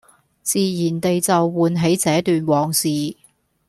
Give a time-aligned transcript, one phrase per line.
[0.41, 2.89] 自然地就喚起這段往事